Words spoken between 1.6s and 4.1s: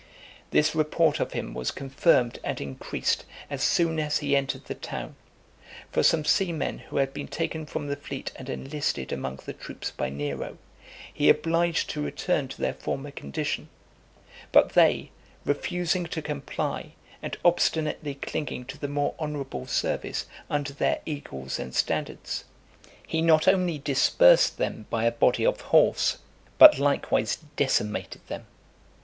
confirmed and increased, as soon